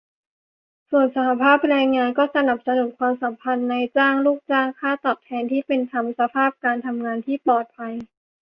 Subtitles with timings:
[0.89, 7.93] ส่วนสหภาพแรงงาน ก็สนับสนุนความสัมพันธ์นายจ้าง-ลูกจ้าง ค่าตอบแทนที่เป็นธรรม สภาพการทำงานที่ปลอดภัย